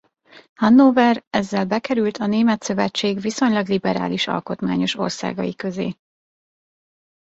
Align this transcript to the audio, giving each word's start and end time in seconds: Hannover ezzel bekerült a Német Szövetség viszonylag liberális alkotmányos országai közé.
Hannover 0.55 1.23
ezzel 1.29 1.65
bekerült 1.65 2.17
a 2.17 2.25
Német 2.25 2.61
Szövetség 2.61 3.21
viszonylag 3.21 3.67
liberális 3.67 4.27
alkotmányos 4.27 4.95
országai 4.97 5.55
közé. 5.55 5.95